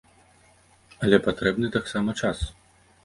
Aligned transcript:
Але 1.07 1.17
патрэбны 1.27 1.67
таксама 1.77 2.17
час. 2.23 2.39